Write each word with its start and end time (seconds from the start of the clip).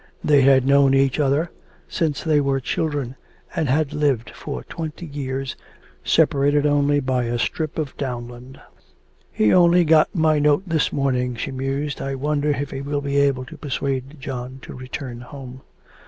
They 0.23 0.41
had 0.41 0.65
known 0.65 0.95
each 0.95 1.19
other 1.19 1.51
since 1.87 2.23
they 2.23 2.41
were 2.41 2.59
children, 2.59 3.15
and 3.55 3.69
had 3.69 3.93
lived 3.93 4.31
for 4.31 4.63
twenty 4.63 5.05
years 5.05 5.55
separated 6.03 6.65
only 6.65 6.99
by 6.99 7.25
a 7.25 7.37
strip 7.37 7.77
of 7.77 7.95
downland. 7.97 8.59
'He 9.31 9.53
only 9.53 9.85
got 9.85 10.09
my 10.15 10.39
note 10.39 10.63
this 10.65 10.91
morning,' 10.91 11.35
she 11.35 11.51
mused. 11.51 12.01
'I 12.01 12.15
wonder 12.15 12.49
if 12.49 12.71
he 12.71 12.81
will 12.81 13.01
be 13.01 13.17
able 13.17 13.45
to 13.45 13.57
persuade 13.57 14.19
John 14.19 14.57
to 14.63 14.73
return 14.73 15.21
home.' 15.21 15.61